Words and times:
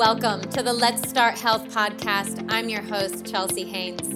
welcome 0.00 0.40
to 0.40 0.62
the 0.62 0.72
Let's 0.72 1.06
Start 1.06 1.38
Health 1.38 1.68
podcast. 1.74 2.46
I'm 2.48 2.70
your 2.70 2.80
host, 2.80 3.26
Chelsea 3.26 3.64
Haynes. 3.64 4.08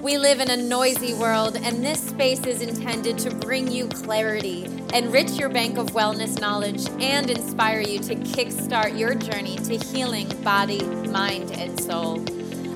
We 0.00 0.16
live 0.16 0.40
in 0.40 0.48
a 0.48 0.56
noisy 0.56 1.12
world, 1.12 1.58
and 1.58 1.84
this 1.84 2.00
space 2.00 2.46
is 2.46 2.62
intended 2.62 3.18
to 3.18 3.34
bring 3.34 3.70
you 3.70 3.88
clarity, 3.88 4.64
enrich 4.94 5.32
your 5.32 5.50
bank 5.50 5.76
of 5.76 5.88
wellness 5.88 6.40
knowledge, 6.40 6.88
and 6.98 7.28
inspire 7.28 7.80
you 7.80 7.98
to 7.98 8.14
kickstart 8.14 8.98
your 8.98 9.14
journey 9.14 9.56
to 9.56 9.76
healing 9.76 10.26
body, 10.42 10.82
mind, 10.82 11.50
and 11.50 11.78
soul. 11.78 12.24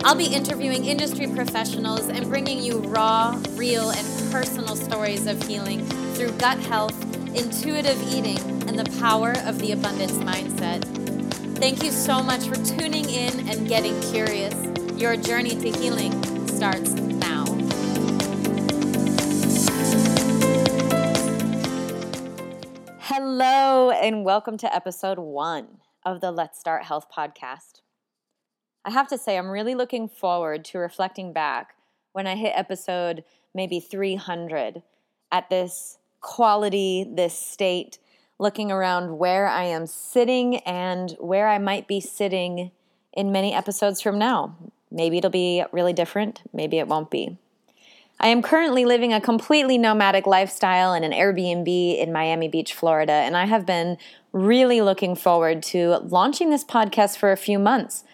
I'll 0.05 0.15
be 0.15 0.27
interviewing 0.27 0.85
industry 0.85 1.27
professionals 1.29 2.07
and 2.11 2.29
bringing 2.29 2.63
you 2.63 2.81
raw, 2.81 3.41
real, 3.53 3.93
and 3.93 4.31
personal 4.31 4.77
stories 4.77 5.27
of 5.27 5.43
healing 5.45 5.87
through 6.13 6.33
gut 6.33 6.59
health, 6.59 7.08
intuitive 7.39 8.03
eating, 8.13 8.39
and 8.69 8.77
the 8.77 8.99
power 8.99 9.33
of 9.45 9.61
the 9.61 9.71
abundance 9.71 10.15
mindset. 10.15 10.83
Thank 11.57 11.85
you 11.85 11.93
so 11.93 12.21
much 12.21 12.49
for 12.49 12.57
tuning 12.57 13.09
in 13.09 13.49
and 13.49 13.69
getting 13.69 13.99
curious. 14.11 14.55
Your 15.01 15.17
journey 15.17 15.51
to 15.51 15.71
healing 15.71 16.21
starts 16.49 16.91
now. 16.95 17.45
Hello, 22.99 23.93
and 23.93 24.25
welcome 24.25 24.57
to 24.59 24.75
episode 24.75 25.21
one 25.21 25.79
of 26.05 26.21
the 26.21 26.33
Let's 26.33 26.59
Start 26.59 26.83
Health 26.85 27.07
podcast. 27.17 27.83
I 28.85 28.91
have 28.91 29.07
to 29.09 29.19
say, 29.19 29.39
I'm 29.39 29.51
really 29.51 29.77
looking 29.77 30.09
forward 30.09 30.65
to 30.67 30.79
reflecting 30.79 31.33
back 31.33 31.77
when 32.13 32.27
I 32.27 32.35
hit 32.35 32.53
episode 32.57 33.23
maybe 33.55 33.79
300 33.79 34.83
at 35.31 35.49
this 35.51 35.99
quality, 36.21 37.07
this 37.09 37.39
state, 37.39 37.99
looking 38.39 38.71
around 38.71 39.19
where 39.19 39.49
I 39.49 39.65
am 39.65 39.87
sitting 39.87 40.57
and 40.59 41.17
where 41.19 41.49
I 41.49 41.59
might 41.59 41.89
be 41.89 42.01
sitting 42.01 42.71
in 43.13 43.33
many 43.33 43.53
episodes 43.53 44.01
from 44.01 44.19
now. 44.19 44.57
Maybe 44.91 45.19
it'll 45.19 45.31
be 45.31 45.65
really 45.73 45.93
different, 45.93 46.43
maybe 46.53 46.79
it 46.79 46.89
won't 46.89 47.11
be. 47.11 47.37
I 48.21 48.29
am 48.29 48.43
currently 48.43 48.85
living 48.85 49.13
a 49.13 49.21
completely 49.21 49.79
nomadic 49.79 50.27
lifestyle 50.27 50.93
in 50.93 51.05
an 51.05 51.13
Airbnb 51.13 51.99
in 51.99 52.13
Miami 52.13 52.49
Beach, 52.49 52.75
Florida, 52.75 53.13
and 53.13 53.37
I 53.37 53.45
have 53.47 53.65
been 53.65 53.97
really 54.33 54.81
looking 54.81 55.15
forward 55.15 55.63
to 55.65 55.99
launching 55.99 56.51
this 56.51 56.65
podcast 56.65 57.17
for 57.17 57.31
a 57.31 57.37
few 57.37 57.59
months. 57.59 58.05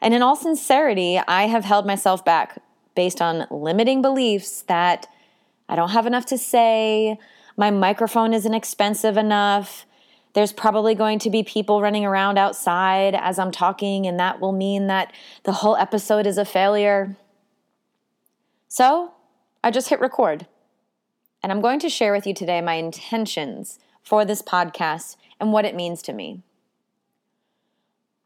And 0.00 0.14
in 0.14 0.22
all 0.22 0.36
sincerity, 0.36 1.18
I 1.18 1.46
have 1.46 1.64
held 1.64 1.86
myself 1.86 2.24
back 2.24 2.62
based 2.94 3.20
on 3.20 3.46
limiting 3.50 4.00
beliefs 4.00 4.62
that 4.62 5.08
I 5.68 5.74
don't 5.74 5.90
have 5.90 6.06
enough 6.06 6.26
to 6.26 6.38
say, 6.38 7.18
my 7.56 7.70
microphone 7.70 8.32
isn't 8.34 8.54
expensive 8.54 9.16
enough. 9.16 9.86
There's 10.34 10.52
probably 10.52 10.94
going 10.94 11.18
to 11.20 11.30
be 11.30 11.42
people 11.42 11.82
running 11.82 12.04
around 12.04 12.38
outside 12.38 13.14
as 13.14 13.38
I'm 13.38 13.50
talking, 13.52 14.06
and 14.06 14.18
that 14.18 14.40
will 14.40 14.52
mean 14.52 14.86
that 14.86 15.12
the 15.42 15.52
whole 15.52 15.76
episode 15.76 16.26
is 16.26 16.38
a 16.38 16.44
failure. 16.44 17.16
So 18.68 19.12
I 19.62 19.70
just 19.70 19.90
hit 19.90 20.00
record. 20.00 20.46
And 21.42 21.50
I'm 21.50 21.60
going 21.60 21.80
to 21.80 21.88
share 21.88 22.12
with 22.12 22.26
you 22.26 22.34
today 22.34 22.60
my 22.60 22.74
intentions 22.74 23.78
for 24.02 24.24
this 24.24 24.42
podcast 24.42 25.16
and 25.40 25.52
what 25.52 25.64
it 25.64 25.74
means 25.74 26.00
to 26.02 26.12
me. 26.12 26.42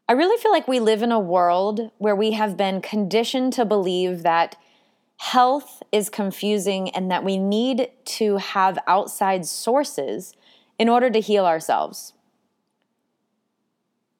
I 0.07 0.13
really 0.13 0.41
feel 0.41 0.51
like 0.51 0.67
we 0.67 0.79
live 0.79 1.03
in 1.03 1.11
a 1.11 1.19
world 1.19 1.91
where 1.97 2.15
we 2.15 2.31
have 2.31 2.55
been 2.55 2.79
conditioned 2.79 3.51
to 3.53 3.65
believe 3.65 4.23
that 4.23 4.55
health 5.17 5.81
is 5.91 6.09
confusing 6.09 6.89
and 6.91 7.11
that 7.11 7.23
we 7.23 7.37
need 7.37 7.89
to 8.05 8.37
have 8.37 8.77
outside 8.87 9.45
sources 9.45 10.33
in 10.79 10.87
order 10.87 11.09
to 11.09 11.19
heal 11.19 11.45
ourselves. 11.45 12.13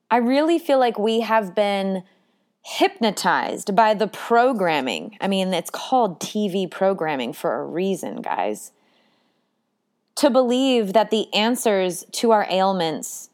I 0.10 0.18
really 0.18 0.58
feel 0.58 0.80
like 0.80 0.98
we 0.98 1.22
have 1.22 1.54
been 1.54 2.04
hypnotized 2.64 3.76
by 3.76 3.94
the 3.94 4.08
programming. 4.08 5.18
I 5.22 5.28
mean, 5.28 5.54
it's 5.54 5.70
called 5.70 6.20
TV 6.20 6.70
programming 6.70 7.32
for 7.32 7.60
a 7.60 7.66
reason, 7.66 8.22
guys. 8.22 8.72
To 10.16 10.30
believe 10.30 10.94
that 10.94 11.12
the 11.12 11.32
answers 11.34 12.06
to 12.14 12.32
our 12.32 12.48
ailments 12.50 13.30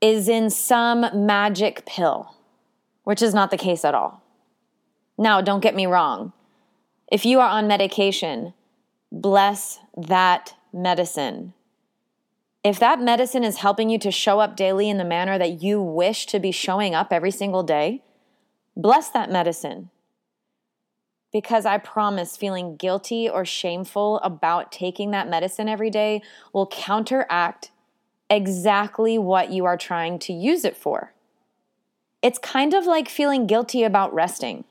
is 0.00 0.28
in 0.28 0.50
some 0.50 1.06
magic 1.14 1.86
pill, 1.86 2.34
which 3.04 3.22
is 3.22 3.32
not 3.32 3.50
the 3.50 3.56
case 3.56 3.84
at 3.84 3.94
all. 3.94 4.22
Now, 5.16 5.40
don't 5.40 5.60
get 5.60 5.74
me 5.74 5.86
wrong. 5.86 6.32
If 7.10 7.24
you 7.24 7.40
are 7.40 7.48
on 7.48 7.66
medication, 7.66 8.52
bless 9.10 9.78
that 9.96 10.54
medicine. 10.72 11.54
If 12.62 12.78
that 12.80 13.00
medicine 13.00 13.44
is 13.44 13.58
helping 13.58 13.88
you 13.88 13.98
to 14.00 14.10
show 14.10 14.40
up 14.40 14.56
daily 14.56 14.90
in 14.90 14.98
the 14.98 15.04
manner 15.04 15.38
that 15.38 15.62
you 15.62 15.80
wish 15.80 16.26
to 16.26 16.38
be 16.38 16.52
showing 16.52 16.94
up 16.94 17.12
every 17.12 17.30
single 17.30 17.62
day, 17.62 18.02
bless 18.76 19.08
that 19.10 19.30
medicine. 19.30 19.88
Because 21.32 21.64
I 21.64 21.78
promise 21.78 22.36
feeling 22.36 22.76
guilty 22.76 23.28
or 23.28 23.44
shameful 23.44 24.18
about 24.20 24.70
taking 24.70 25.10
that 25.12 25.30
medicine 25.30 25.68
every 25.68 25.90
day 25.90 26.20
will 26.52 26.66
counteract 26.66 27.70
exactly 28.28 29.18
what 29.18 29.50
you 29.50 29.64
are 29.64 29.76
trying 29.78 30.18
to 30.20 30.32
use 30.34 30.64
it 30.64 30.76
for. 30.76 31.14
It's 32.20 32.38
kind 32.38 32.74
of 32.74 32.84
like 32.84 33.08
feeling 33.08 33.46
guilty 33.46 33.82
about 33.84 34.12
resting. 34.12 34.64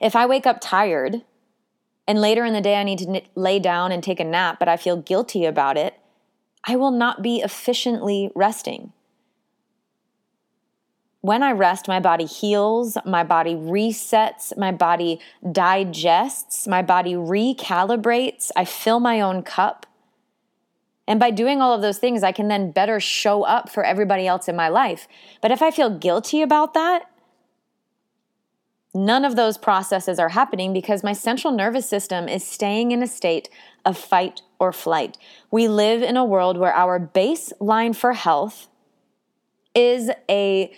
If 0.00 0.16
I 0.16 0.26
wake 0.26 0.46
up 0.46 0.58
tired 0.60 1.22
and 2.06 2.20
later 2.20 2.44
in 2.44 2.52
the 2.52 2.60
day 2.60 2.76
I 2.76 2.84
need 2.84 2.98
to 3.00 3.22
lay 3.34 3.58
down 3.58 3.92
and 3.92 4.02
take 4.02 4.20
a 4.20 4.24
nap, 4.24 4.58
but 4.58 4.68
I 4.68 4.76
feel 4.76 4.96
guilty 4.96 5.44
about 5.44 5.76
it, 5.76 5.94
I 6.64 6.76
will 6.76 6.90
not 6.90 7.22
be 7.22 7.40
efficiently 7.40 8.30
resting. 8.34 8.92
When 11.20 11.42
I 11.42 11.50
rest, 11.50 11.88
my 11.88 11.98
body 11.98 12.26
heals, 12.26 12.96
my 13.04 13.24
body 13.24 13.54
resets, 13.54 14.56
my 14.56 14.70
body 14.70 15.20
digests, 15.50 16.68
my 16.68 16.80
body 16.80 17.14
recalibrates, 17.14 18.50
I 18.54 18.64
fill 18.64 19.00
my 19.00 19.20
own 19.20 19.42
cup. 19.42 19.84
And 21.08 21.18
by 21.18 21.30
doing 21.30 21.60
all 21.60 21.72
of 21.72 21.82
those 21.82 21.98
things, 21.98 22.22
I 22.22 22.32
can 22.32 22.48
then 22.48 22.70
better 22.70 23.00
show 23.00 23.42
up 23.42 23.68
for 23.68 23.82
everybody 23.82 24.26
else 24.26 24.46
in 24.46 24.54
my 24.54 24.68
life. 24.68 25.08
But 25.40 25.50
if 25.50 25.62
I 25.62 25.70
feel 25.70 25.90
guilty 25.90 26.42
about 26.42 26.74
that, 26.74 27.10
None 28.98 29.24
of 29.24 29.36
those 29.36 29.58
processes 29.58 30.18
are 30.18 30.30
happening 30.30 30.72
because 30.72 31.04
my 31.04 31.12
central 31.12 31.52
nervous 31.52 31.88
system 31.88 32.28
is 32.28 32.44
staying 32.44 32.90
in 32.90 33.00
a 33.00 33.06
state 33.06 33.48
of 33.84 33.96
fight 33.96 34.42
or 34.58 34.72
flight. 34.72 35.16
We 35.52 35.68
live 35.68 36.02
in 36.02 36.16
a 36.16 36.24
world 36.24 36.58
where 36.58 36.74
our 36.74 36.98
baseline 36.98 37.94
for 37.94 38.14
health 38.14 38.66
is 39.72 40.10
a 40.28 40.72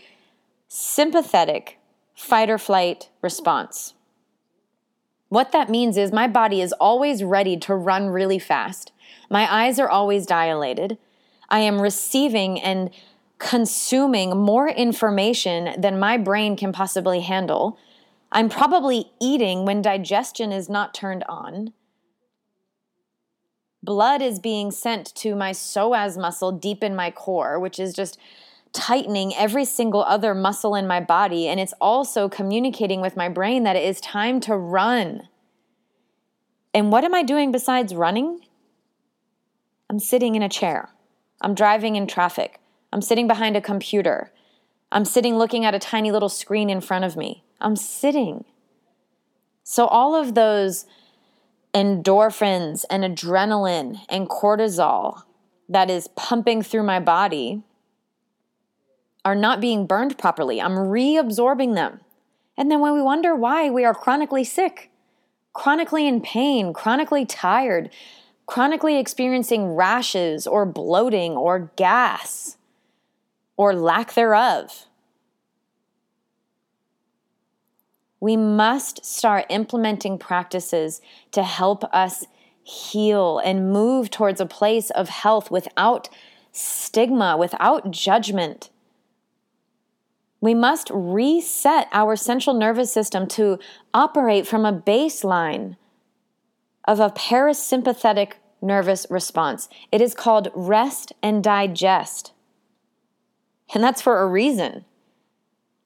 sympathetic 0.68 1.78
fight 2.14 2.50
or 2.50 2.58
flight 2.58 3.08
response. 3.22 3.94
What 5.30 5.52
that 5.52 5.70
means 5.70 5.96
is 5.96 6.12
my 6.12 6.28
body 6.28 6.60
is 6.60 6.74
always 6.74 7.24
ready 7.24 7.56
to 7.56 7.74
run 7.74 8.10
really 8.10 8.38
fast. 8.38 8.92
My 9.30 9.50
eyes 9.50 9.78
are 9.78 9.88
always 9.88 10.26
dilated. 10.26 10.98
I 11.48 11.60
am 11.60 11.80
receiving 11.80 12.60
and 12.60 12.90
consuming 13.38 14.36
more 14.36 14.68
information 14.68 15.80
than 15.80 15.98
my 15.98 16.18
brain 16.18 16.54
can 16.54 16.70
possibly 16.70 17.20
handle. 17.20 17.78
I'm 18.32 18.48
probably 18.48 19.10
eating 19.20 19.64
when 19.64 19.82
digestion 19.82 20.52
is 20.52 20.68
not 20.68 20.94
turned 20.94 21.24
on. 21.28 21.72
Blood 23.82 24.22
is 24.22 24.38
being 24.38 24.70
sent 24.70 25.14
to 25.16 25.34
my 25.34 25.52
psoas 25.52 26.20
muscle 26.20 26.52
deep 26.52 26.84
in 26.84 26.94
my 26.94 27.10
core, 27.10 27.58
which 27.58 27.80
is 27.80 27.94
just 27.94 28.18
tightening 28.72 29.34
every 29.34 29.64
single 29.64 30.04
other 30.04 30.34
muscle 30.34 30.74
in 30.74 30.86
my 30.86 31.00
body. 31.00 31.48
And 31.48 31.58
it's 31.58 31.74
also 31.80 32.28
communicating 32.28 33.00
with 33.00 33.16
my 33.16 33.28
brain 33.28 33.64
that 33.64 33.76
it 33.76 33.84
is 33.84 34.00
time 34.00 34.38
to 34.40 34.56
run. 34.56 35.28
And 36.72 36.92
what 36.92 37.04
am 37.04 37.14
I 37.14 37.22
doing 37.22 37.50
besides 37.50 37.94
running? 37.94 38.40
I'm 39.88 39.98
sitting 39.98 40.36
in 40.36 40.42
a 40.42 40.48
chair. 40.48 40.90
I'm 41.40 41.54
driving 41.54 41.96
in 41.96 42.06
traffic. 42.06 42.60
I'm 42.92 43.02
sitting 43.02 43.26
behind 43.26 43.56
a 43.56 43.60
computer. 43.60 44.30
I'm 44.92 45.04
sitting 45.04 45.36
looking 45.36 45.64
at 45.64 45.74
a 45.74 45.80
tiny 45.80 46.12
little 46.12 46.28
screen 46.28 46.70
in 46.70 46.80
front 46.80 47.04
of 47.04 47.16
me. 47.16 47.44
I'm 47.60 47.76
sitting. 47.76 48.44
So, 49.62 49.86
all 49.86 50.14
of 50.14 50.34
those 50.34 50.86
endorphins 51.74 52.84
and 52.90 53.04
adrenaline 53.04 54.00
and 54.08 54.28
cortisol 54.28 55.22
that 55.68 55.88
is 55.88 56.08
pumping 56.08 56.62
through 56.62 56.82
my 56.82 56.98
body 56.98 57.62
are 59.24 59.36
not 59.36 59.60
being 59.60 59.86
burned 59.86 60.18
properly. 60.18 60.60
I'm 60.60 60.72
reabsorbing 60.72 61.74
them. 61.74 62.00
And 62.56 62.70
then 62.70 62.80
when 62.80 62.94
we 62.94 63.02
wonder 63.02 63.34
why 63.34 63.70
we 63.70 63.84
are 63.84 63.94
chronically 63.94 64.44
sick, 64.44 64.90
chronically 65.52 66.06
in 66.06 66.20
pain, 66.20 66.72
chronically 66.72 67.24
tired, 67.24 67.90
chronically 68.46 68.98
experiencing 68.98 69.74
rashes 69.74 70.46
or 70.46 70.66
bloating 70.66 71.32
or 71.32 71.70
gas 71.76 72.56
or 73.56 73.74
lack 73.74 74.14
thereof, 74.14 74.86
We 78.20 78.36
must 78.36 79.04
start 79.04 79.46
implementing 79.48 80.18
practices 80.18 81.00
to 81.32 81.42
help 81.42 81.84
us 81.92 82.26
heal 82.62 83.38
and 83.38 83.72
move 83.72 84.10
towards 84.10 84.40
a 84.40 84.46
place 84.46 84.90
of 84.90 85.08
health 85.08 85.50
without 85.50 86.08
stigma, 86.52 87.36
without 87.36 87.90
judgment. 87.90 88.70
We 90.40 90.54
must 90.54 90.90
reset 90.92 91.88
our 91.92 92.16
central 92.16 92.56
nervous 92.56 92.92
system 92.92 93.26
to 93.28 93.58
operate 93.92 94.46
from 94.46 94.64
a 94.64 94.72
baseline 94.72 95.76
of 96.86 97.00
a 97.00 97.10
parasympathetic 97.10 98.32
nervous 98.62 99.06
response. 99.10 99.68
It 99.92 100.00
is 100.00 100.14
called 100.14 100.48
rest 100.54 101.12
and 101.22 101.42
digest. 101.42 102.32
And 103.72 103.82
that's 103.82 104.02
for 104.02 104.20
a 104.20 104.26
reason. 104.26 104.84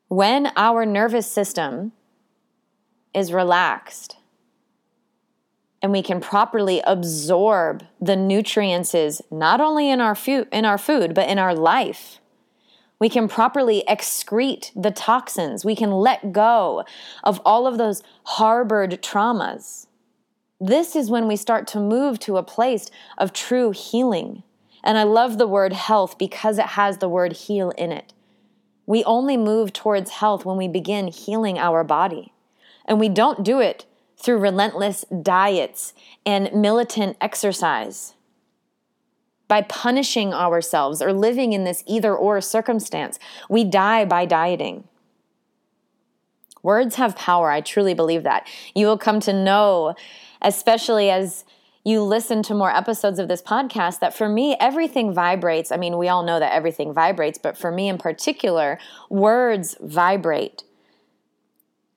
When 0.08 0.50
our 0.56 0.86
nervous 0.86 1.30
system 1.30 1.92
is 3.14 3.32
relaxed. 3.32 4.16
And 5.80 5.92
we 5.92 6.02
can 6.02 6.20
properly 6.20 6.80
absorb 6.86 7.84
the 8.00 8.16
nutrients 8.16 8.94
not 9.30 9.60
only 9.60 9.90
in 9.90 10.00
our 10.00 10.14
food 10.14 10.48
in 10.50 10.64
our 10.64 10.78
food 10.78 11.14
but 11.14 11.28
in 11.28 11.38
our 11.38 11.54
life. 11.54 12.18
We 12.98 13.08
can 13.08 13.28
properly 13.28 13.84
excrete 13.88 14.70
the 14.74 14.90
toxins. 14.90 15.64
We 15.64 15.76
can 15.76 15.90
let 15.90 16.32
go 16.32 16.84
of 17.22 17.40
all 17.44 17.66
of 17.66 17.76
those 17.76 18.02
harbored 18.24 19.02
traumas. 19.02 19.86
This 20.60 20.96
is 20.96 21.10
when 21.10 21.28
we 21.28 21.36
start 21.36 21.66
to 21.68 21.80
move 21.80 22.18
to 22.20 22.38
a 22.38 22.42
place 22.42 22.88
of 23.18 23.32
true 23.32 23.72
healing. 23.72 24.42
And 24.82 24.96
i 24.96 25.02
love 25.02 25.38
the 25.38 25.48
word 25.48 25.72
health 25.72 26.16
because 26.18 26.58
it 26.58 26.66
has 26.66 26.98
the 26.98 27.08
word 27.08 27.32
heal 27.32 27.70
in 27.76 27.92
it. 27.92 28.14
We 28.86 29.04
only 29.04 29.36
move 29.36 29.72
towards 29.72 30.10
health 30.10 30.44
when 30.44 30.56
we 30.56 30.68
begin 30.68 31.08
healing 31.08 31.58
our 31.58 31.84
body 31.84 32.33
and 32.84 33.00
we 33.00 33.08
don't 33.08 33.44
do 33.44 33.60
it 33.60 33.86
through 34.16 34.38
relentless 34.38 35.04
diets 35.22 35.92
and 36.24 36.52
militant 36.52 37.16
exercise. 37.20 38.14
By 39.46 39.62
punishing 39.62 40.32
ourselves 40.32 41.02
or 41.02 41.12
living 41.12 41.52
in 41.52 41.64
this 41.64 41.84
either 41.86 42.14
or 42.16 42.40
circumstance, 42.40 43.18
we 43.50 43.64
die 43.64 44.04
by 44.04 44.24
dieting. 44.24 44.88
Words 46.62 46.94
have 46.94 47.14
power. 47.14 47.50
I 47.50 47.60
truly 47.60 47.92
believe 47.92 48.22
that. 48.22 48.48
You 48.74 48.86
will 48.86 48.96
come 48.96 49.20
to 49.20 49.32
know, 49.34 49.94
especially 50.40 51.10
as 51.10 51.44
you 51.84 52.02
listen 52.02 52.42
to 52.44 52.54
more 52.54 52.74
episodes 52.74 53.18
of 53.18 53.28
this 53.28 53.42
podcast, 53.42 54.00
that 54.00 54.16
for 54.16 54.30
me, 54.30 54.56
everything 54.58 55.12
vibrates. 55.12 55.70
I 55.70 55.76
mean, 55.76 55.98
we 55.98 56.08
all 56.08 56.22
know 56.22 56.40
that 56.40 56.54
everything 56.54 56.94
vibrates, 56.94 57.36
but 57.36 57.58
for 57.58 57.70
me 57.70 57.88
in 57.88 57.98
particular, 57.98 58.78
words 59.10 59.76
vibrate 59.82 60.62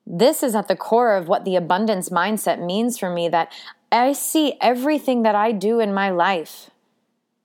this 0.10 0.42
is 0.42 0.56
at 0.56 0.70
the 0.70 0.76
core 0.76 1.16
of 1.16 1.28
what 1.28 1.44
the 1.44 1.58
abundance 1.58 2.10
mindset 2.10 2.64
means 2.64 2.98
for 2.98 3.10
me 3.10 3.28
that 3.28 3.52
I 3.92 4.14
see 4.14 4.58
everything 4.62 5.24
that 5.24 5.36
I 5.36 5.52
do 5.52 5.80
in 5.80 5.94
my 5.94 6.10
life 6.10 6.70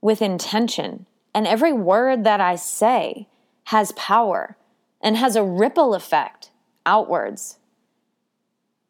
with 0.01 0.23
intention. 0.23 1.07
And 1.35 1.47
every 1.47 1.73
word 1.73 2.25
that 2.25 2.41
I 2.41 2.57
say 2.57 3.27
has 3.65 3.93
power 3.93 4.57
and 5.01 5.17
has 5.17 5.35
a 5.35 5.43
ripple 5.43 5.95
effect 5.95 6.51
outwards. 6.87 7.59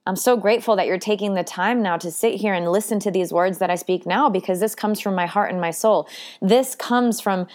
I'm 0.07 0.17
so 0.17 0.37
grateful 0.37 0.77
that 0.77 0.87
you're 0.87 0.99
taking 0.99 1.35
the 1.35 1.45
time 1.45 1.83
now 1.83 1.97
to 1.97 2.11
sit 2.11 2.35
here 2.35 2.53
and 2.53 2.71
listen 2.71 2.99
to 3.01 3.11
these 3.11 3.33
words 3.33 3.59
that 3.59 3.71
I 3.71 3.77
speak 3.77 4.05
now 4.05 4.29
because 4.29 4.61
this 4.61 4.75
comes 4.75 5.01
from 5.01 5.15
my 5.15 5.27
heart 5.27 5.51
and 5.51 5.61
my 5.61 5.71
soul. 5.71 6.09
This 6.41 6.75
comes 6.75 7.21
from 7.21 7.47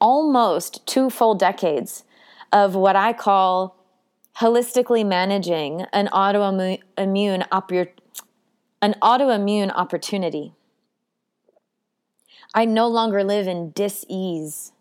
almost 0.00 0.86
two 0.86 1.10
full 1.10 1.34
decades 1.34 2.04
of 2.52 2.74
what 2.74 2.96
I 2.96 3.12
call 3.12 3.79
holistically 4.38 5.06
managing 5.06 5.82
an 5.92 6.08
autoimmune 6.08 7.44
an 8.82 8.94
autoimmune 9.02 9.72
opportunity. 9.74 10.54
I 12.54 12.64
no 12.64 12.88
longer 12.88 13.22
live 13.22 13.46
in 13.46 13.70
dis-ease. 13.70 14.72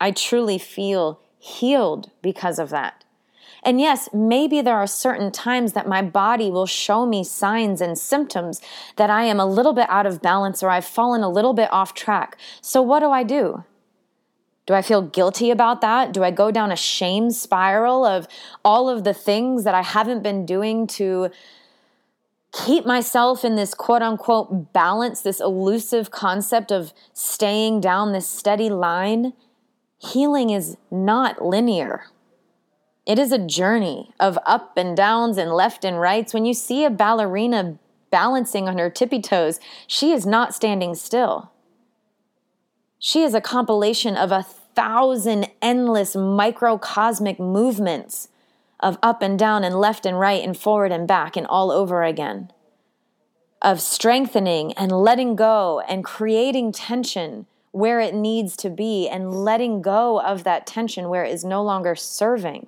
I 0.00 0.10
truly 0.10 0.58
feel 0.58 1.20
healed 1.38 2.10
because 2.22 2.58
of 2.58 2.70
that. 2.70 3.04
And 3.62 3.80
yes, 3.80 4.08
maybe 4.12 4.60
there 4.60 4.76
are 4.76 4.86
certain 4.86 5.30
times 5.30 5.74
that 5.74 5.86
my 5.86 6.02
body 6.02 6.50
will 6.50 6.66
show 6.66 7.04
me 7.04 7.24
signs 7.24 7.80
and 7.80 7.98
symptoms 7.98 8.60
that 8.96 9.10
I 9.10 9.24
am 9.24 9.38
a 9.38 9.46
little 9.46 9.72
bit 9.72 9.86
out 9.90 10.06
of 10.06 10.22
balance 10.22 10.62
or 10.62 10.70
I've 10.70 10.84
fallen 10.84 11.22
a 11.22 11.28
little 11.28 11.52
bit 11.52 11.70
off 11.70 11.92
track. 11.94 12.38
So, 12.62 12.80
what 12.80 13.00
do 13.00 13.10
I 13.10 13.22
do? 13.22 13.64
Do 14.66 14.74
I 14.74 14.82
feel 14.82 15.02
guilty 15.02 15.50
about 15.50 15.80
that? 15.80 16.12
Do 16.12 16.22
I 16.22 16.30
go 16.30 16.50
down 16.50 16.70
a 16.70 16.76
shame 16.76 17.30
spiral 17.30 18.04
of 18.04 18.28
all 18.64 18.88
of 18.88 19.04
the 19.04 19.14
things 19.14 19.64
that 19.64 19.74
I 19.74 19.82
haven't 19.82 20.22
been 20.22 20.46
doing 20.46 20.86
to 20.88 21.30
keep 22.52 22.84
myself 22.84 23.44
in 23.44 23.56
this 23.56 23.74
quote 23.74 24.02
unquote 24.02 24.72
balance, 24.72 25.22
this 25.22 25.40
elusive 25.40 26.10
concept 26.10 26.70
of 26.70 26.92
staying 27.12 27.80
down 27.80 28.12
this 28.12 28.28
steady 28.28 28.70
line? 28.70 29.32
Healing 29.98 30.50
is 30.50 30.76
not 30.90 31.44
linear. 31.44 32.06
It 33.06 33.18
is 33.18 33.32
a 33.32 33.44
journey 33.44 34.12
of 34.20 34.38
up 34.46 34.76
and 34.76 34.96
downs 34.96 35.36
and 35.36 35.52
left 35.52 35.84
and 35.84 36.00
rights. 36.00 36.32
When 36.32 36.44
you 36.44 36.54
see 36.54 36.84
a 36.84 36.90
ballerina 36.90 37.78
balancing 38.10 38.68
on 38.68 38.78
her 38.78 38.90
tippy 38.90 39.20
toes, 39.20 39.58
she 39.86 40.12
is 40.12 40.26
not 40.26 40.54
standing 40.54 40.94
still. 40.94 41.50
She 43.02 43.22
is 43.22 43.32
a 43.32 43.40
compilation 43.40 44.14
of 44.14 44.30
a 44.30 44.42
thousand 44.42 45.48
endless 45.62 46.14
microcosmic 46.14 47.40
movements 47.40 48.28
of 48.78 48.98
up 49.02 49.22
and 49.22 49.38
down 49.38 49.64
and 49.64 49.74
left 49.74 50.04
and 50.04 50.20
right 50.20 50.44
and 50.44 50.54
forward 50.54 50.92
and 50.92 51.08
back 51.08 51.34
and 51.34 51.46
all 51.46 51.70
over 51.70 52.02
again, 52.02 52.52
of 53.62 53.80
strengthening 53.80 54.74
and 54.74 54.92
letting 54.92 55.34
go 55.34 55.80
and 55.88 56.04
creating 56.04 56.72
tension 56.72 57.46
where 57.70 58.00
it 58.00 58.14
needs 58.14 58.54
to 58.58 58.68
be 58.68 59.08
and 59.08 59.32
letting 59.32 59.80
go 59.80 60.20
of 60.20 60.44
that 60.44 60.66
tension 60.66 61.08
where 61.08 61.24
it 61.24 61.32
is 61.32 61.42
no 61.42 61.62
longer 61.62 61.94
serving. 61.94 62.66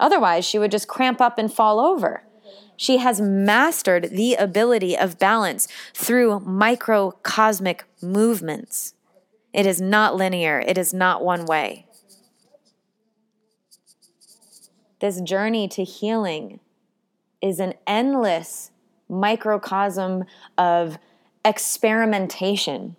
Otherwise, 0.00 0.44
she 0.44 0.58
would 0.58 0.72
just 0.72 0.88
cramp 0.88 1.20
up 1.20 1.38
and 1.38 1.52
fall 1.52 1.78
over. 1.78 2.24
She 2.76 2.96
has 2.96 3.20
mastered 3.20 4.10
the 4.10 4.34
ability 4.34 4.98
of 4.98 5.20
balance 5.20 5.68
through 5.94 6.40
microcosmic 6.40 7.84
movements. 8.02 8.94
It 9.52 9.66
is 9.66 9.80
not 9.80 10.16
linear, 10.16 10.60
it 10.60 10.78
is 10.78 10.94
not 10.94 11.24
one 11.24 11.44
way. 11.44 11.86
This 15.00 15.20
journey 15.20 15.68
to 15.68 15.84
healing 15.84 16.60
is 17.40 17.58
an 17.58 17.74
endless 17.86 18.70
microcosm 19.08 20.24
of 20.56 20.96
experimentation. 21.44 22.96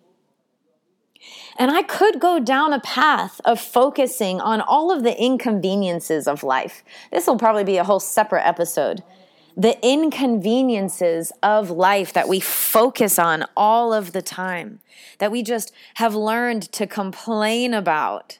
And 1.58 1.72
I 1.72 1.84
could 1.84 2.20
go 2.20 2.39
down 2.39 2.74
a 2.74 2.82
path 2.82 3.39
of 3.46 3.60
focusing 3.60 4.42
on 4.42 4.60
all 4.60 4.92
of 4.92 5.04
the 5.04 5.20
inconveniences 5.20 6.28
of 6.28 6.44
life. 6.44 6.84
This 7.12 7.25
will 7.25 7.38
probably 7.38 7.63
be 7.63 7.78
a 7.78 7.84
whole 7.84 8.01
separate 8.01 8.46
episode 8.46 9.01
the 9.56 9.78
inconveniences 9.86 11.32
of 11.44 11.70
life 11.70 12.14
that 12.14 12.28
we 12.28 12.40
focus 12.40 13.20
on 13.20 13.46
all 13.56 13.94
of 13.94 14.12
the 14.12 14.22
time, 14.22 14.80
that 15.20 15.32
we 15.32 15.44
just 15.44 15.72
have 15.96 16.16
learned 16.16 16.64
to 16.72 16.88
complain 16.88 17.74
about. 17.74 18.40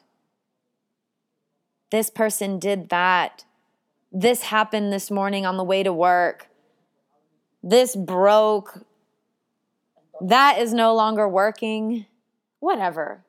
This 1.90 2.10
person 2.10 2.58
did 2.58 2.88
that. 2.88 3.44
This 4.10 4.42
happened 4.42 4.92
this 4.92 5.10
morning 5.10 5.46
on 5.46 5.56
the 5.56 5.64
way 5.64 5.82
to 5.82 5.92
work. 5.92 6.48
This 7.62 7.94
broke. 7.94 8.84
That 10.20 10.58
is 10.58 10.74
no 10.74 10.94
longer 10.94 11.28
working. 11.28 12.06
Whatever. 12.58 13.24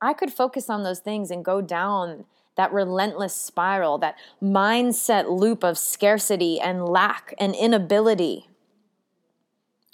I 0.00 0.12
could 0.12 0.32
focus 0.32 0.68
on 0.68 0.82
those 0.82 1.00
things 1.00 1.30
and 1.30 1.44
go 1.44 1.60
down 1.60 2.24
that 2.56 2.72
relentless 2.72 3.34
spiral, 3.34 3.98
that 3.98 4.16
mindset 4.42 5.28
loop 5.28 5.64
of 5.64 5.78
scarcity 5.78 6.60
and 6.60 6.88
lack 6.88 7.34
and 7.38 7.54
inability. 7.54 8.48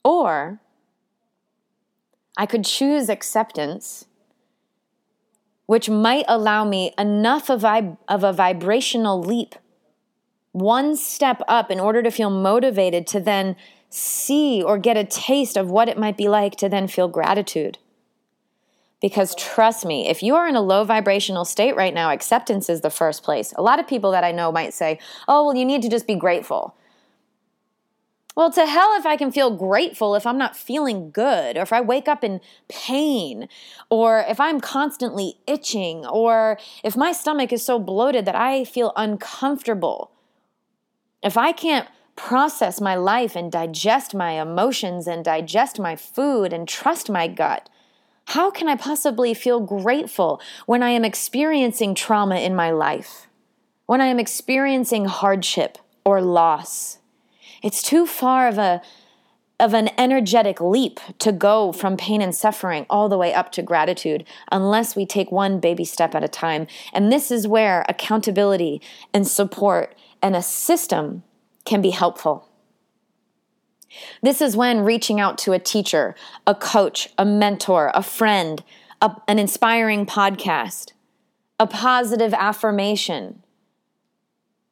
Or 0.04 0.60
I 2.36 2.46
could 2.46 2.64
choose 2.64 3.08
acceptance, 3.08 4.06
which 5.66 5.88
might 5.88 6.24
allow 6.28 6.64
me 6.64 6.92
enough 6.98 7.50
of, 7.50 7.64
of 7.64 8.24
a 8.24 8.32
vibrational 8.32 9.20
leap, 9.20 9.54
one 10.52 10.96
step 10.96 11.42
up, 11.46 11.70
in 11.70 11.78
order 11.78 12.02
to 12.02 12.10
feel 12.10 12.30
motivated 12.30 13.06
to 13.08 13.20
then 13.20 13.56
see 13.88 14.62
or 14.62 14.78
get 14.78 14.96
a 14.96 15.04
taste 15.04 15.56
of 15.56 15.70
what 15.70 15.88
it 15.88 15.98
might 15.98 16.16
be 16.16 16.28
like 16.28 16.56
to 16.56 16.68
then 16.68 16.88
feel 16.88 17.08
gratitude. 17.08 17.78
Because 19.00 19.34
trust 19.34 19.86
me, 19.86 20.08
if 20.08 20.22
you 20.22 20.34
are 20.36 20.46
in 20.46 20.56
a 20.56 20.60
low 20.60 20.84
vibrational 20.84 21.44
state 21.44 21.74
right 21.74 21.94
now, 21.94 22.10
acceptance 22.10 22.68
is 22.68 22.82
the 22.82 22.90
first 22.90 23.22
place. 23.22 23.54
A 23.56 23.62
lot 23.62 23.78
of 23.78 23.88
people 23.88 24.10
that 24.10 24.24
I 24.24 24.32
know 24.32 24.52
might 24.52 24.74
say, 24.74 24.98
oh, 25.26 25.46
well, 25.46 25.56
you 25.56 25.64
need 25.64 25.82
to 25.82 25.88
just 25.88 26.06
be 26.06 26.14
grateful. 26.14 26.74
Well, 28.36 28.52
to 28.52 28.64
hell 28.64 28.94
if 28.96 29.06
I 29.06 29.16
can 29.16 29.32
feel 29.32 29.50
grateful 29.50 30.14
if 30.14 30.26
I'm 30.26 30.38
not 30.38 30.56
feeling 30.56 31.10
good, 31.10 31.56
or 31.56 31.62
if 31.62 31.72
I 31.72 31.80
wake 31.80 32.08
up 32.08 32.22
in 32.22 32.40
pain, 32.68 33.48
or 33.88 34.24
if 34.28 34.38
I'm 34.38 34.60
constantly 34.60 35.38
itching, 35.46 36.06
or 36.06 36.58
if 36.84 36.96
my 36.96 37.12
stomach 37.12 37.52
is 37.52 37.64
so 37.64 37.78
bloated 37.78 38.24
that 38.26 38.36
I 38.36 38.64
feel 38.64 38.92
uncomfortable. 38.96 40.12
If 41.22 41.36
I 41.36 41.52
can't 41.52 41.88
process 42.16 42.80
my 42.80 42.94
life 42.94 43.34
and 43.34 43.50
digest 43.50 44.14
my 44.14 44.40
emotions 44.40 45.06
and 45.06 45.24
digest 45.24 45.78
my 45.78 45.96
food 45.96 46.52
and 46.52 46.68
trust 46.68 47.10
my 47.10 47.26
gut, 47.26 47.68
How 48.26 48.50
can 48.50 48.68
I 48.68 48.76
possibly 48.76 49.34
feel 49.34 49.60
grateful 49.60 50.40
when 50.66 50.82
I 50.82 50.90
am 50.90 51.04
experiencing 51.04 51.94
trauma 51.94 52.36
in 52.36 52.54
my 52.54 52.70
life? 52.70 53.26
When 53.86 54.00
I 54.00 54.06
am 54.06 54.20
experiencing 54.20 55.06
hardship 55.06 55.78
or 56.04 56.20
loss? 56.20 56.98
It's 57.62 57.82
too 57.82 58.06
far 58.06 58.48
of 58.48 58.58
a 58.58 58.82
of 59.60 59.74
an 59.74 59.90
energetic 59.98 60.58
leap 60.58 60.98
to 61.18 61.30
go 61.30 61.70
from 61.70 61.96
pain 61.96 62.22
and 62.22 62.34
suffering 62.34 62.86
all 62.88 63.10
the 63.10 63.18
way 63.18 63.34
up 63.34 63.52
to 63.52 63.62
gratitude 63.62 64.24
unless 64.50 64.96
we 64.96 65.04
take 65.04 65.30
one 65.30 65.60
baby 65.60 65.84
step 65.84 66.14
at 66.14 66.24
a 66.24 66.28
time. 66.28 66.66
And 66.94 67.12
this 67.12 67.30
is 67.30 67.46
where 67.46 67.84
accountability 67.86 68.80
and 69.12 69.28
support 69.28 69.94
and 70.22 70.34
a 70.34 70.42
system 70.42 71.24
can 71.66 71.82
be 71.82 71.90
helpful. 71.90 72.49
This 74.22 74.40
is 74.40 74.56
when 74.56 74.80
reaching 74.80 75.20
out 75.20 75.38
to 75.38 75.52
a 75.52 75.58
teacher, 75.58 76.14
a 76.46 76.54
coach, 76.54 77.08
a 77.18 77.24
mentor, 77.24 77.90
a 77.94 78.02
friend, 78.02 78.62
a, 79.00 79.16
an 79.26 79.38
inspiring 79.38 80.06
podcast, 80.06 80.92
a 81.58 81.66
positive 81.66 82.34
affirmation, 82.34 83.42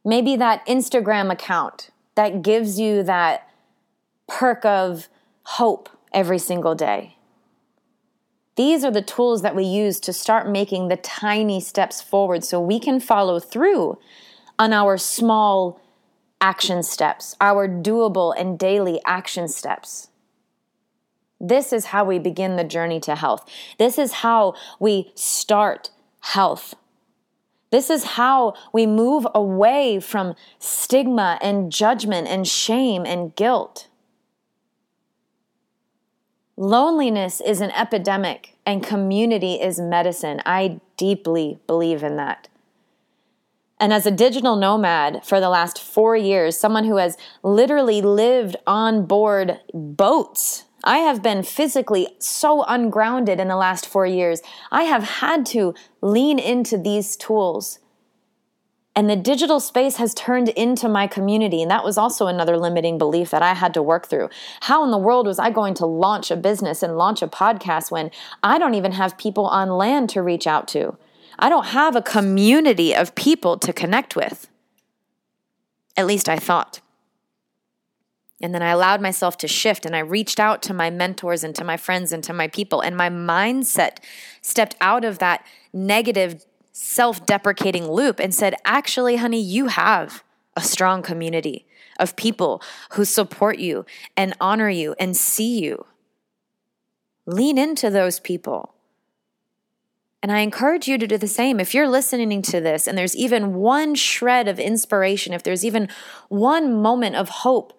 maybe 0.04 0.36
that 0.36 0.66
Instagram 0.66 1.32
account 1.32 1.90
that 2.14 2.42
gives 2.42 2.78
you 2.78 3.02
that 3.02 3.48
perk 4.26 4.64
of 4.64 5.08
hope 5.42 5.88
every 6.12 6.38
single 6.38 6.74
day. 6.74 7.16
These 8.56 8.84
are 8.84 8.90
the 8.90 9.02
tools 9.02 9.42
that 9.42 9.54
we 9.54 9.64
use 9.64 10.00
to 10.00 10.12
start 10.12 10.48
making 10.48 10.88
the 10.88 10.96
tiny 10.96 11.60
steps 11.60 12.02
forward 12.02 12.42
so 12.42 12.60
we 12.60 12.80
can 12.80 12.98
follow 12.98 13.38
through 13.38 13.98
on 14.58 14.72
our 14.72 14.98
small 14.98 15.80
action 16.40 16.82
steps, 16.82 17.36
our 17.40 17.68
doable 17.68 18.34
and 18.38 18.58
daily 18.58 19.00
action 19.04 19.48
steps. 19.48 20.08
This 21.40 21.72
is 21.72 21.86
how 21.86 22.04
we 22.04 22.18
begin 22.18 22.56
the 22.56 22.64
journey 22.64 23.00
to 23.00 23.14
health. 23.14 23.48
This 23.78 23.98
is 23.98 24.12
how 24.12 24.54
we 24.80 25.12
start 25.14 25.90
health. 26.20 26.74
This 27.70 27.90
is 27.90 28.04
how 28.04 28.54
we 28.72 28.86
move 28.86 29.26
away 29.34 30.00
from 30.00 30.34
stigma 30.58 31.38
and 31.42 31.70
judgment 31.70 32.26
and 32.26 32.46
shame 32.46 33.04
and 33.04 33.34
guilt. 33.36 33.88
Loneliness 36.56 37.40
is 37.40 37.60
an 37.60 37.70
epidemic 37.70 38.56
and 38.66 38.82
community 38.82 39.60
is 39.60 39.78
medicine. 39.78 40.42
I 40.44 40.80
deeply 40.96 41.58
believe 41.66 42.02
in 42.02 42.16
that. 42.16 42.48
And 43.80 43.92
as 43.92 44.06
a 44.06 44.10
digital 44.10 44.56
nomad 44.56 45.24
for 45.24 45.40
the 45.40 45.48
last 45.48 45.80
four 45.80 46.16
years, 46.16 46.58
someone 46.58 46.84
who 46.84 46.96
has 46.96 47.16
literally 47.42 48.02
lived 48.02 48.56
on 48.66 49.06
board 49.06 49.60
boats, 49.72 50.64
I 50.82 50.98
have 50.98 51.22
been 51.22 51.42
physically 51.42 52.08
so 52.18 52.64
ungrounded 52.64 53.38
in 53.40 53.48
the 53.48 53.56
last 53.56 53.86
four 53.86 54.06
years. 54.06 54.42
I 54.70 54.84
have 54.84 55.04
had 55.04 55.46
to 55.46 55.74
lean 56.00 56.38
into 56.38 56.76
these 56.76 57.16
tools 57.16 57.78
and 58.98 59.08
the 59.08 59.14
digital 59.14 59.60
space 59.60 59.98
has 59.98 60.12
turned 60.12 60.48
into 60.48 60.88
my 60.88 61.06
community. 61.06 61.62
And 61.62 61.70
that 61.70 61.84
was 61.84 61.96
also 61.96 62.26
another 62.26 62.56
limiting 62.56 62.98
belief 62.98 63.30
that 63.30 63.42
I 63.42 63.54
had 63.54 63.72
to 63.74 63.80
work 63.80 64.08
through. 64.08 64.28
How 64.62 64.82
in 64.82 64.90
the 64.90 64.98
world 64.98 65.28
was 65.28 65.38
I 65.38 65.50
going 65.50 65.74
to 65.74 65.86
launch 65.86 66.32
a 66.32 66.36
business 66.36 66.82
and 66.82 66.98
launch 66.98 67.22
a 67.22 67.28
podcast 67.28 67.92
when 67.92 68.10
I 68.42 68.58
don't 68.58 68.74
even 68.74 68.90
have 68.90 69.16
people 69.16 69.46
on 69.46 69.68
land 69.68 70.10
to 70.10 70.20
reach 70.20 70.48
out 70.48 70.66
to? 70.68 70.96
I 71.38 71.48
don't 71.48 71.66
have 71.66 71.94
a 71.94 72.02
community 72.02 72.94
of 72.94 73.14
people 73.14 73.58
to 73.58 73.72
connect 73.72 74.16
with. 74.16 74.48
At 75.96 76.06
least 76.06 76.28
I 76.28 76.36
thought. 76.36 76.80
And 78.40 78.54
then 78.54 78.62
I 78.62 78.70
allowed 78.70 79.00
myself 79.00 79.36
to 79.38 79.48
shift 79.48 79.84
and 79.84 79.96
I 79.96 80.00
reached 80.00 80.38
out 80.38 80.62
to 80.62 80.74
my 80.74 80.90
mentors 80.90 81.42
and 81.42 81.54
to 81.56 81.64
my 81.64 81.76
friends 81.76 82.12
and 82.12 82.22
to 82.24 82.32
my 82.32 82.46
people. 82.46 82.80
And 82.80 82.96
my 82.96 83.10
mindset 83.10 83.98
stepped 84.42 84.76
out 84.80 85.04
of 85.04 85.18
that 85.18 85.44
negative 85.72 86.44
self 86.72 87.26
deprecating 87.26 87.90
loop 87.90 88.20
and 88.20 88.32
said, 88.32 88.54
actually, 88.64 89.16
honey, 89.16 89.40
you 89.40 89.66
have 89.66 90.22
a 90.56 90.60
strong 90.60 91.02
community 91.02 91.66
of 91.98 92.14
people 92.14 92.62
who 92.92 93.04
support 93.04 93.58
you 93.58 93.84
and 94.16 94.34
honor 94.40 94.70
you 94.70 94.94
and 95.00 95.16
see 95.16 95.58
you. 95.58 95.84
Lean 97.26 97.58
into 97.58 97.90
those 97.90 98.20
people. 98.20 98.74
And 100.22 100.32
I 100.32 100.40
encourage 100.40 100.88
you 100.88 100.98
to 100.98 101.06
do 101.06 101.16
the 101.16 101.28
same. 101.28 101.60
If 101.60 101.74
you're 101.74 101.88
listening 101.88 102.42
to 102.42 102.60
this 102.60 102.86
and 102.86 102.98
there's 102.98 103.16
even 103.16 103.54
one 103.54 103.94
shred 103.94 104.48
of 104.48 104.58
inspiration, 104.58 105.32
if 105.32 105.42
there's 105.42 105.64
even 105.64 105.88
one 106.28 106.80
moment 106.82 107.16
of 107.16 107.28
hope 107.28 107.72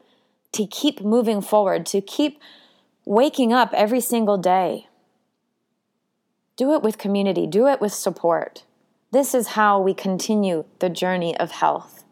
to 0.53 0.65
keep 0.65 1.01
moving 1.01 1.41
forward, 1.41 1.86
to 1.88 2.01
keep 2.01 2.39
waking 3.05 3.51
up 3.51 3.74
every 3.74 4.00
single 4.00 4.38
day, 4.38 4.88
do 6.55 6.74
it 6.74 6.81
with 6.81 6.98
community, 6.98 7.46
do 7.46 7.67
it 7.67 7.81
with 7.81 7.93
support. 7.93 8.63
This 9.12 9.34
is 9.34 9.50
how 9.50 9.79
we 9.79 9.93
continue 9.93 10.65
the 10.79 10.89
journey 10.89 11.38
of 11.38 11.51
health. 11.51 12.03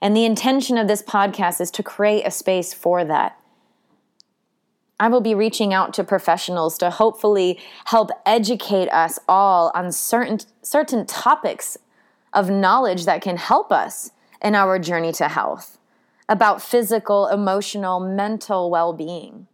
And 0.00 0.16
the 0.16 0.24
intention 0.24 0.78
of 0.78 0.88
this 0.88 1.02
podcast 1.02 1.60
is 1.60 1.70
to 1.72 1.82
create 1.82 2.24
a 2.24 2.30
space 2.30 2.74
for 2.74 3.04
that. 3.04 3.38
I 5.04 5.08
will 5.08 5.20
be 5.20 5.34
reaching 5.34 5.74
out 5.74 5.92
to 5.94 6.02
professionals 6.02 6.78
to 6.78 6.88
hopefully 6.88 7.58
help 7.84 8.10
educate 8.24 8.88
us 8.88 9.18
all 9.28 9.70
on 9.74 9.92
certain, 9.92 10.38
certain 10.62 11.04
topics 11.04 11.76
of 12.32 12.48
knowledge 12.48 13.04
that 13.04 13.20
can 13.20 13.36
help 13.36 13.70
us 13.70 14.12
in 14.40 14.54
our 14.54 14.78
journey 14.78 15.12
to 15.12 15.28
health 15.28 15.76
about 16.26 16.62
physical, 16.62 17.26
emotional, 17.26 18.00
mental 18.00 18.70
well 18.70 18.94
being. 18.94 19.46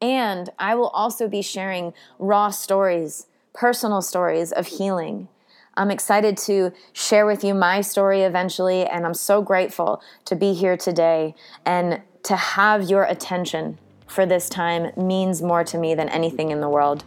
And 0.00 0.48
I 0.58 0.74
will 0.74 0.88
also 0.88 1.28
be 1.28 1.42
sharing 1.42 1.92
raw 2.18 2.48
stories, 2.48 3.26
personal 3.52 4.00
stories 4.00 4.52
of 4.52 4.66
healing 4.68 5.28
I'm 5.76 5.90
excited 5.90 6.36
to 6.38 6.72
share 6.92 7.26
with 7.26 7.42
you 7.42 7.52
my 7.52 7.80
story 7.80 8.22
eventually, 8.22 8.86
and 8.86 9.04
I'm 9.04 9.14
so 9.14 9.42
grateful 9.42 10.00
to 10.24 10.36
be 10.36 10.54
here 10.54 10.76
today 10.76 11.34
and 11.66 12.00
to 12.22 12.36
have 12.36 12.88
your 12.88 13.02
attention 13.02 13.78
for 14.14 14.24
this 14.24 14.48
time 14.48 14.92
means 14.96 15.42
more 15.42 15.64
to 15.64 15.76
me 15.76 15.94
than 15.94 16.08
anything 16.08 16.50
in 16.50 16.60
the 16.60 16.68
world. 16.68 17.04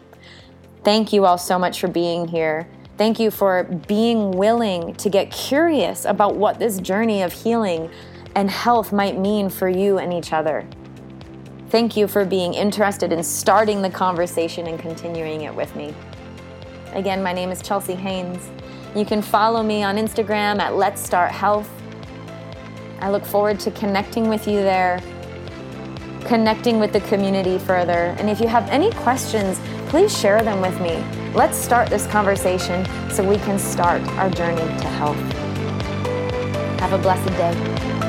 Thank 0.84 1.14
you 1.14 1.26
all 1.26 1.38
so 1.38 1.58
much 1.58 1.80
for 1.80 1.88
being 1.88 2.28
here. 2.28 2.68
Thank 2.98 3.20
you 3.20 3.32
for 3.32 3.64
being 3.64 4.32
willing 4.32 4.96
to 4.96 5.10
get 5.10 5.32
curious 5.32 6.06
about 6.06 6.36
what 6.36 6.60
this 6.60 6.80
journey 6.80 7.22
of 7.22 7.32
healing 7.32 7.90
and 8.36 8.50
health 8.50 8.92
might 8.92 9.18
mean 9.18 9.50
for 9.50 9.70
you 9.70 9.98
and 9.98 10.14
each 10.14 10.34
other. 10.34 10.68
Thank 11.70 11.98
you 11.98 12.08
for 12.08 12.26
being 12.26 12.54
interested 12.54 13.12
in 13.12 13.24
starting 13.24 13.82
the 13.82 13.90
conversation 13.90 14.68
and 14.68 14.80
continuing 14.80 15.42
it 15.42 15.54
with 15.54 15.76
me. 15.76 15.94
Again, 16.94 17.22
my 17.22 17.34
name 17.34 17.52
is 17.52 17.62
Chelsea 17.62 17.96
Haynes. 17.96 18.50
You 18.96 19.06
can 19.06 19.22
follow 19.22 19.62
me 19.62 19.84
on 19.84 19.98
Instagram 19.98 20.60
at 20.60 20.76
Let's 20.76 21.02
Start 21.02 21.32
Health. 21.32 21.70
I 23.00 23.12
look 23.12 23.26
forward 23.26 23.60
to 23.62 23.72
connecting 23.72 24.28
with 24.30 24.48
you 24.48 24.58
there, 24.58 25.02
connecting 26.28 26.80
with 26.80 26.94
the 26.94 27.02
community 27.02 27.58
further. 27.58 28.16
And 28.20 28.30
if 28.30 28.40
you 28.40 28.48
have 28.48 28.70
any 28.70 28.92
questions, 28.92 29.60
please 29.90 30.16
share 30.16 30.44
them 30.44 30.62
with 30.62 30.80
me. 30.82 31.04
Let's 31.34 31.58
start 31.58 31.90
this 31.90 32.06
conversation 32.08 32.86
so 33.10 33.28
we 33.28 33.38
can 33.38 33.58
start 33.58 34.02
our 34.20 34.30
journey 34.30 34.58
to 34.58 34.88
health. 34.88 35.18
Have 36.80 36.94
a 36.94 36.98
blessed 36.98 37.30
day. 37.38 38.07